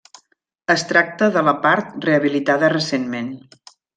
[0.75, 3.31] Es tracta de la part rehabilitada recentment.